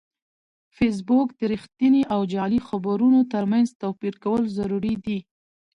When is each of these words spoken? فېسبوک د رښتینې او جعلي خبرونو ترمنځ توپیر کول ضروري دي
فېسبوک 0.75 1.27
د 1.39 1.41
رښتینې 1.53 2.03
او 2.13 2.21
جعلي 2.33 2.59
خبرونو 2.67 3.19
ترمنځ 3.33 3.67
توپیر 3.81 4.13
کول 4.23 4.41
ضروري 4.57 4.95
دي 5.05 5.19